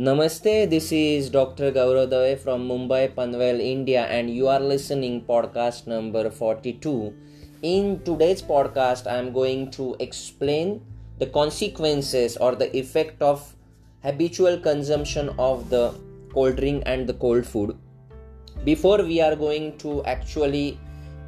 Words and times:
Namaste, 0.00 0.70
this 0.70 0.92
is 0.92 1.28
Dr. 1.28 1.70
Gaurav 1.72 2.08
Dave 2.08 2.40
from 2.40 2.66
Mumbai, 2.66 3.14
Panvel, 3.14 3.60
India, 3.60 4.06
and 4.06 4.30
you 4.34 4.48
are 4.48 4.58
listening 4.58 5.20
podcast 5.26 5.86
number 5.86 6.30
42. 6.30 7.12
In 7.60 8.00
today's 8.02 8.40
podcast, 8.40 9.06
I 9.06 9.18
am 9.18 9.30
going 9.30 9.70
to 9.72 9.96
explain 10.00 10.80
the 11.18 11.26
consequences 11.26 12.38
or 12.38 12.54
the 12.54 12.74
effect 12.74 13.20
of 13.20 13.54
habitual 14.02 14.56
consumption 14.56 15.28
of 15.38 15.68
the 15.68 15.92
cold 16.32 16.56
drink 16.56 16.82
and 16.86 17.06
the 17.06 17.12
cold 17.12 17.44
food. 17.44 17.76
Before 18.64 19.02
we 19.02 19.20
are 19.20 19.36
going 19.36 19.76
to 19.84 20.02
actually 20.06 20.80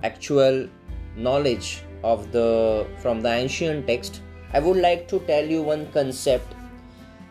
actual 0.02 0.66
knowledge 1.14 1.82
of 2.02 2.32
the 2.32 2.86
from 3.02 3.20
the 3.20 3.34
ancient 3.34 3.86
text, 3.86 4.22
I 4.54 4.60
would 4.60 4.78
like 4.78 5.08
to 5.08 5.20
tell 5.26 5.44
you 5.44 5.62
one 5.62 5.92
concept 5.92 6.54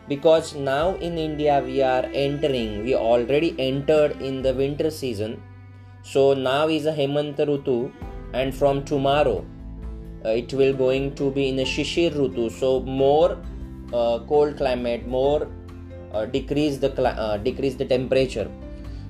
because 0.08 0.54
now 0.54 0.94
in 0.96 1.18
India 1.18 1.62
we 1.64 1.82
are 1.82 2.04
entering, 2.12 2.84
we 2.84 2.94
already 2.94 3.54
entered 3.58 4.20
in 4.20 4.42
the 4.42 4.54
winter 4.54 4.90
season. 4.90 5.42
So 6.02 6.34
now 6.34 6.68
is 6.68 6.86
a 6.86 6.92
Hemanta 6.92 7.46
Rutu, 7.46 7.92
and 8.34 8.54
from 8.54 8.84
tomorrow 8.84 9.44
uh, 10.24 10.30
it 10.30 10.52
will 10.52 10.74
going 10.74 11.14
to 11.14 11.30
be 11.30 11.48
in 11.48 11.58
a 11.60 11.64
Shishir 11.64 12.12
Rutu. 12.12 12.50
So 12.50 12.80
more 12.80 13.38
uh, 13.92 14.20
cold 14.26 14.56
climate, 14.56 15.06
more 15.06 15.48
uh, 16.12 16.26
decrease 16.26 16.78
the 16.78 16.94
cl- 16.94 17.06
uh, 17.06 17.36
decrease 17.36 17.74
the 17.74 17.84
temperature. 17.84 18.50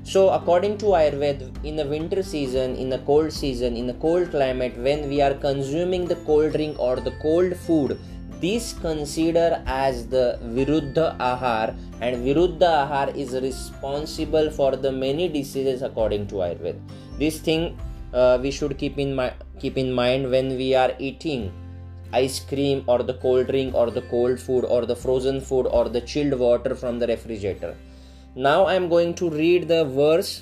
So 0.04 0.30
according 0.30 0.78
to 0.78 0.86
Ayurveda, 0.86 1.64
in 1.64 1.76
the 1.76 1.86
winter 1.86 2.22
season, 2.24 2.74
in 2.74 2.88
the 2.88 2.98
cold 2.98 3.32
season, 3.32 3.76
in 3.76 3.86
the 3.86 3.94
cold 3.94 4.30
climate, 4.32 4.76
when 4.76 5.08
we 5.08 5.20
are 5.20 5.34
consuming 5.34 6.06
the 6.06 6.16
cold 6.16 6.52
drink 6.52 6.78
or 6.78 6.96
the 6.96 7.12
cold 7.22 7.56
food, 7.56 7.98
this 8.42 8.74
consider 8.84 9.48
as 9.66 10.06
the 10.14 10.26
viruddha 10.56 11.06
ahar 11.30 11.66
and 12.00 12.16
viruddha 12.26 12.70
ahar 12.82 13.06
is 13.24 13.32
responsible 13.46 14.50
for 14.58 14.70
the 14.84 14.92
many 15.04 15.26
diseases 15.38 15.82
according 15.88 16.26
to 16.26 16.36
ayurveda. 16.46 16.80
This 17.18 17.38
thing 17.48 17.78
uh, 18.12 18.38
we 18.42 18.50
should 18.50 18.76
keep 18.78 18.98
in 18.98 19.14
mind 19.14 19.34
keep 19.60 19.78
in 19.84 19.92
mind 19.92 20.30
when 20.34 20.48
we 20.62 20.74
are 20.74 20.92
eating 20.98 21.42
ice 22.12 22.40
cream 22.50 22.82
or 22.86 22.98
the 23.10 23.14
cold 23.24 23.46
drink 23.46 23.74
or 23.74 23.90
the 23.98 24.04
cold 24.14 24.38
food 24.46 24.64
or 24.64 24.80
the 24.86 24.96
frozen 25.04 25.40
food 25.40 25.66
or 25.66 25.88
the 25.88 26.00
chilled 26.00 26.38
water 26.46 26.74
from 26.74 26.98
the 26.98 27.06
refrigerator. 27.06 27.74
Now 28.34 28.64
i 28.64 28.74
am 28.74 28.88
going 28.88 29.14
to 29.20 29.28
read 29.30 29.68
the 29.68 29.84
verse 29.84 30.32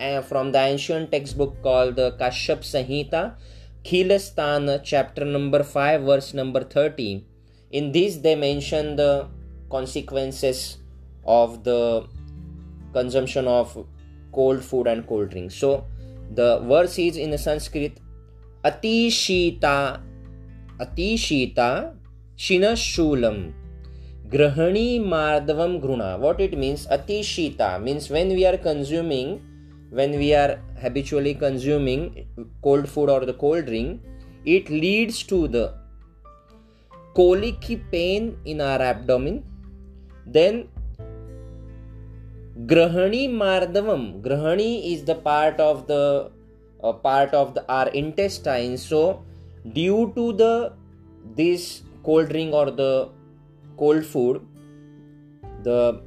uh, 0.00 0.20
from 0.22 0.52
the 0.52 0.58
ancient 0.58 1.10
textbook 1.12 1.62
called 1.62 1.96
the 1.96 2.10
kashyap 2.20 2.60
samhita 2.74 3.22
khilastana 3.88 4.76
chapter 4.92 5.24
number 5.24 5.62
5 5.62 6.02
verse 6.10 6.30
number 6.34 6.62
30 6.62 7.27
in 7.70 7.92
this 7.92 8.16
they 8.16 8.34
mention 8.34 8.96
the 8.96 9.28
consequences 9.70 10.78
of 11.24 11.64
the 11.64 12.06
consumption 12.92 13.46
of 13.46 13.86
cold 14.32 14.62
food 14.62 14.86
and 14.86 15.06
cold 15.06 15.30
drinks 15.30 15.54
so 15.54 15.84
the 16.34 16.60
verse 16.60 16.98
is 16.98 17.16
in 17.16 17.30
the 17.30 17.38
sanskrit 17.38 18.00
atishita 18.64 20.00
atishita 20.78 21.94
shinashulam 22.36 23.52
grahani 24.28 25.00
mardavam 25.00 25.80
gruna. 25.80 26.18
What 26.18 26.40
it 26.40 26.56
means? 26.56 26.86
Atishita 26.86 27.82
means 27.82 28.10
when 28.10 28.28
we 28.28 28.44
are 28.44 28.58
consuming 28.58 29.40
when 29.90 30.18
we 30.18 30.34
are 30.34 30.60
habitually 30.80 31.34
consuming 31.34 32.26
cold 32.62 32.88
food 32.88 33.08
or 33.08 33.24
the 33.24 33.32
cold 33.32 33.64
drink 33.64 34.02
it 34.44 34.68
leads 34.68 35.22
to 35.22 35.48
the 35.48 35.74
colicky 37.18 37.76
pain 37.92 38.36
in 38.44 38.60
our 38.60 38.80
abdomen. 38.80 39.44
Then 40.26 40.68
grahani 42.72 43.22
mardavam. 43.28 44.22
Grahani 44.22 44.92
is 44.92 45.04
the 45.04 45.14
part 45.14 45.60
of 45.60 45.86
the 45.86 46.30
uh, 46.82 46.92
part 46.92 47.34
of 47.34 47.54
the 47.54 47.64
our 47.68 47.88
intestine. 47.88 48.76
So 48.76 49.24
due 49.72 50.12
to 50.18 50.32
the 50.42 50.52
this 51.40 51.82
cold 52.04 52.28
drink 52.28 52.54
or 52.54 52.70
the 52.70 53.08
cold 53.76 54.04
food, 54.04 54.46
the 55.64 56.00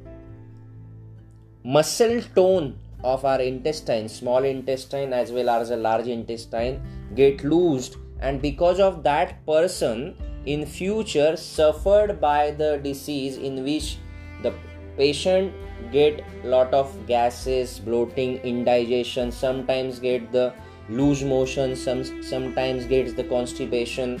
muscle 1.64 2.20
tone 2.34 2.74
of 3.04 3.24
our 3.24 3.40
intestine, 3.40 4.08
small 4.08 4.44
intestine 4.44 5.12
as 5.12 5.30
well 5.32 5.50
as 5.50 5.70
a 5.70 5.76
large 5.76 6.06
intestine, 6.06 6.82
get 7.14 7.44
loosed, 7.44 7.96
and 8.20 8.40
because 8.40 8.80
of 8.80 9.02
that 9.02 9.44
person 9.46 10.14
in 10.46 10.66
future 10.66 11.36
suffered 11.36 12.20
by 12.20 12.50
the 12.50 12.78
disease 12.82 13.36
in 13.36 13.62
which 13.64 13.98
the 14.42 14.52
patient 14.96 15.52
get 15.92 16.24
lot 16.44 16.72
of 16.74 17.06
gases 17.06 17.78
bloating 17.78 18.36
indigestion 18.38 19.30
sometimes 19.32 19.98
get 19.98 20.30
the 20.32 20.52
loose 20.88 21.22
motion 21.22 21.74
some 21.76 22.04
sometimes 22.22 22.84
gets 22.86 23.12
the 23.14 23.24
constipation 23.24 24.20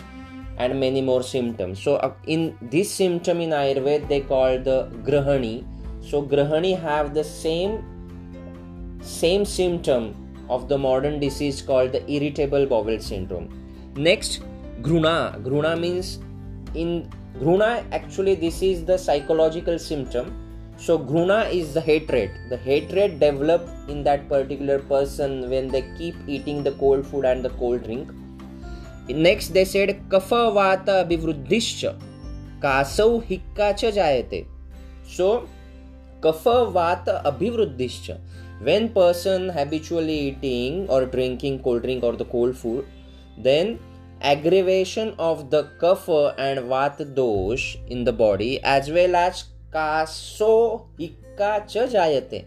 and 0.58 0.78
many 0.78 1.00
more 1.00 1.22
symptoms. 1.22 1.82
So 1.82 1.96
uh, 1.96 2.12
in 2.26 2.56
this 2.60 2.92
symptom 2.92 3.40
in 3.40 3.50
ayurveda 3.50 4.08
they 4.08 4.20
call 4.20 4.58
the 4.58 4.90
grahani. 5.04 5.66
So 6.00 6.20
grahani 6.22 6.74
have 6.74 7.14
the 7.14 7.24
same 7.24 7.84
same 9.00 9.44
symptom 9.44 10.14
of 10.48 10.68
the 10.68 10.78
modern 10.78 11.18
disease 11.18 11.62
called 11.62 11.92
the 11.92 12.02
irritable 12.10 12.66
bowel 12.66 12.98
syndrome. 13.00 13.48
Next 13.96 14.42
gruna 14.82 15.38
gruna 15.42 15.76
means 15.76 16.18
in 16.74 17.08
gruna 17.38 17.84
actually 17.92 18.34
this 18.34 18.62
is 18.62 18.84
the 18.84 18.96
psychological 18.96 19.78
symptom 19.78 20.32
so 20.76 20.96
gruna 20.98 21.38
is 21.58 21.74
the 21.74 21.80
hatred 21.80 22.30
the 22.50 22.56
hatred 22.56 23.20
developed 23.20 23.90
in 23.92 24.02
that 24.08 24.28
particular 24.28 24.78
person 24.92 25.48
when 25.50 25.68
they 25.68 25.82
keep 25.98 26.16
eating 26.26 26.62
the 26.62 26.72
cold 26.72 27.06
food 27.06 27.24
and 27.24 27.44
the 27.44 27.50
cold 27.60 27.84
drink 27.84 28.10
next 29.08 29.54
they 29.58 29.64
said 29.64 29.90
kapha 30.08 30.42
vata 30.58 30.96
abhivruddhischa 31.04 31.92
hikka 33.30 33.68
cha 33.82 33.90
jayate 34.00 34.46
so 35.16 35.28
kapha 36.26 36.56
vata 36.78 37.14
abhivruddhischa 37.30 38.18
when 38.66 38.88
person 38.98 39.48
habitually 39.60 40.18
eating 40.28 40.86
or 40.88 41.04
drinking 41.14 41.58
cold 41.62 41.82
drink 41.82 42.04
or 42.04 42.14
the 42.16 42.28
cold 42.36 42.56
food 42.56 42.84
then 43.46 43.78
aggravation 44.22 45.14
of 45.18 45.50
the 45.50 45.64
kapha 45.80 46.34
and 46.38 46.60
vata 46.72 47.04
dosh 47.18 47.76
in 47.88 48.04
the 48.04 48.12
body 48.12 48.62
as 48.62 48.90
well 48.90 49.16
as 49.16 49.44
kaso 49.72 50.86
hikka 50.98 51.52
cha 51.74 51.86
jayate 51.94 52.44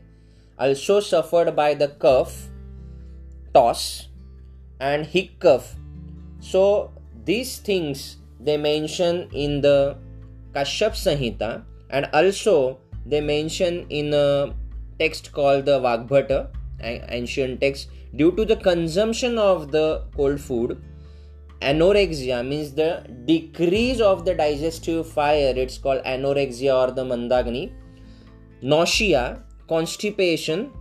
also 0.58 1.00
suffered 1.00 1.56
by 1.56 1.74
the 1.74 1.88
cough 1.88 2.50
toss 3.54 4.08
and 4.80 5.06
hiccup. 5.06 5.64
So 6.40 6.92
these 7.26 7.58
things 7.60 8.18
they 8.40 8.58
mention 8.58 9.30
in 9.32 9.62
the 9.62 9.98
kashyap 10.54 10.96
samhita 11.04 11.64
and 11.90 12.10
also 12.14 12.80
they 13.06 13.22
mention 13.22 13.86
in 13.90 14.14
a 14.14 14.54
text 15.00 15.32
called 15.32 15.66
the 15.66 15.80
vagbhata 15.80 16.50
ancient 16.82 17.62
text 17.62 17.90
due 18.16 18.32
to 18.32 18.46
the 18.46 18.56
consumption 18.56 19.38
of 19.38 19.72
the 19.72 20.04
cold 20.16 20.40
food 20.40 20.82
anorexia 21.72 22.38
means 22.52 22.72
the 22.82 22.92
decrease 23.32 24.00
of 24.12 24.26
the 24.26 24.34
digestive 24.44 25.02
fire 25.18 25.54
it's 25.64 25.78
called 25.78 26.02
anorexia 26.14 26.74
or 26.82 26.92
the 27.00 27.06
mandagni 27.12 27.64
nausea 28.74 29.24
constipation 29.68 30.72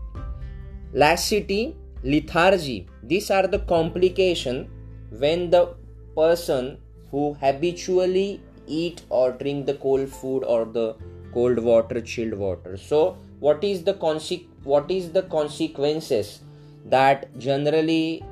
lassity 0.93 1.63
lethargy. 2.05 2.87
These 3.03 3.31
are 3.31 3.47
the 3.47 3.59
complication 3.61 4.71
when 5.11 5.51
the 5.51 5.75
person 6.15 6.79
who 7.11 7.35
habitually 7.35 8.41
eat 8.67 9.03
or 9.09 9.33
drink 9.33 9.67
the 9.67 9.75
cold 9.75 10.09
food 10.09 10.45
or 10.45 10.65
the 10.65 10.95
cold 11.33 11.59
water 11.59 12.01
chilled 12.01 12.35
water. 12.35 12.77
So 12.77 13.17
what 13.41 13.65
is 13.65 13.83
the 13.83 13.95
conse- 13.95 14.47
what 14.63 14.91
is 14.91 15.11
the 15.13 15.23
consequences 15.23 16.41
that 16.87 17.37
generally 17.39 18.23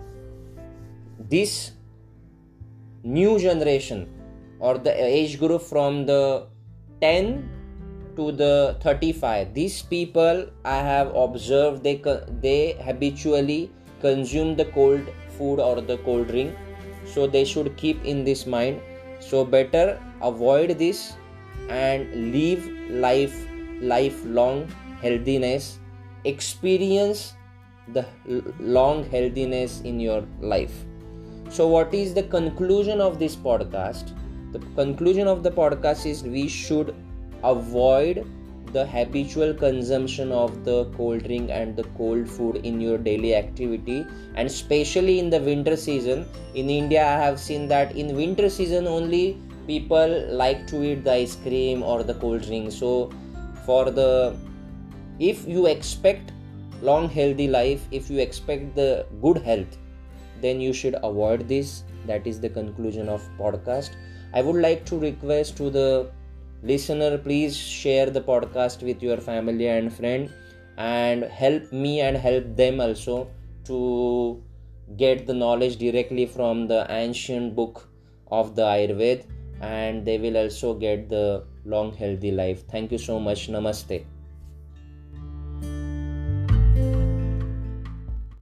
this 1.19 1.72
new 3.02 3.38
generation 3.38 4.08
or 4.58 4.78
the 4.78 4.93
age 4.93 5.38
group 5.38 5.62
from 5.62 6.06
the 6.06 6.46
10 7.00 7.49
to 8.16 8.31
the 8.32 8.76
35 8.82 9.54
these 9.54 9.82
people 9.82 10.44
i 10.64 10.76
have 10.76 11.14
observed 11.14 11.82
they 11.82 12.00
they 12.40 12.76
habitually 12.84 13.70
consume 14.00 14.54
the 14.54 14.66
cold 14.76 15.00
food 15.38 15.58
or 15.58 15.81
the 15.81 15.96
cold 15.99 16.28
drink 16.28 16.54
so 17.04 17.26
they 17.26 17.44
should 17.44 17.76
keep 17.76 18.04
in 18.04 18.25
this 18.25 18.46
mind. 18.46 18.81
So 19.20 19.44
better 19.44 20.00
avoid 20.20 20.78
this 20.78 21.14
and 21.69 22.32
live 22.32 22.66
life 22.90 23.46
lifelong 23.81 24.69
healthiness. 25.00 25.78
Experience 26.25 27.34
the 27.93 28.06
long 28.60 29.05
healthiness 29.10 29.81
in 29.82 29.98
your 29.98 30.25
life 30.40 30.84
so, 31.52 31.69
what 31.69 31.93
is 31.93 32.14
the 32.14 32.22
conclusion 32.22 32.99
of 32.99 33.19
this 33.19 33.37
podcast? 33.37 34.12
The 34.52 34.60
conclusion 34.75 35.28
of 35.28 35.43
the 35.43 35.50
podcast 35.50 36.06
is 36.06 36.22
we 36.22 36.49
should 36.49 36.94
avoid 37.44 38.25
the 38.72 38.87
habitual 38.87 39.52
consumption 39.52 40.32
of 40.32 40.64
the 40.64 40.87
cold 40.96 41.25
drink 41.25 41.50
and 41.50 41.76
the 41.76 41.84
cold 41.99 42.26
food 42.26 42.56
in 42.64 42.81
your 42.81 42.96
daily 42.96 43.34
activity 43.34 44.06
and 44.34 44.46
especially 44.46 45.19
in 45.19 45.28
the 45.28 45.40
winter 45.40 45.76
season 45.76 46.25
in 46.54 46.70
india 46.70 47.02
i 47.06 47.19
have 47.25 47.38
seen 47.38 47.69
that 47.69 47.94
in 47.94 48.16
winter 48.16 48.48
season 48.48 48.87
only 48.87 49.37
people 49.66 50.14
like 50.43 50.66
to 50.66 50.82
eat 50.82 51.05
the 51.05 51.12
ice 51.12 51.37
cream 51.44 51.82
or 51.82 52.02
the 52.02 52.14
cold 52.14 52.40
drink 52.46 52.72
so 52.72 53.10
for 53.66 53.90
the 53.90 54.34
if 55.19 55.46
you 55.46 55.66
expect 55.66 56.32
long 56.81 57.10
healthy 57.10 57.48
life 57.48 57.87
if 57.90 58.08
you 58.08 58.19
expect 58.20 58.75
the 58.75 58.90
good 59.20 59.37
health 59.50 59.76
then 60.43 60.61
you 60.61 60.73
should 60.73 60.97
avoid 61.03 61.49
this. 61.49 61.85
That 62.06 62.27
is 62.27 62.41
the 62.41 62.49
conclusion 62.49 63.09
of 63.09 63.29
podcast. 63.39 63.93
I 64.35 64.43
would 64.43 64.56
like 64.56 64.85
to 64.87 64.99
request 64.99 65.56
to 65.59 65.71
the 65.71 66.11
listener 66.62 67.19
please 67.19 67.56
share 67.56 68.09
the 68.11 68.21
podcast 68.21 68.83
with 68.83 69.03
your 69.03 69.17
family 69.17 69.67
and 69.69 69.93
friend 69.93 70.33
and 70.79 71.25
help 71.25 71.73
me 71.73 72.00
and 72.00 72.17
help 72.17 72.44
them 72.56 72.81
also 72.81 73.29
to 73.65 74.41
get 74.97 75.27
the 75.27 75.35
knowledge 75.35 75.77
directly 75.77 76.25
from 76.25 76.67
the 76.69 76.87
ancient 76.89 77.56
book 77.56 77.89
of 78.31 78.55
the 78.55 78.62
ayurveda 78.62 79.25
and 79.61 80.05
they 80.05 80.19
will 80.19 80.37
also 80.37 80.75
get 80.75 81.09
the 81.09 81.44
long 81.65 81.93
healthy 81.94 82.31
life. 82.31 82.65
Thank 82.69 82.93
you 82.93 82.99
so 82.99 83.19
much. 83.19 83.49
Namaste 83.49 84.05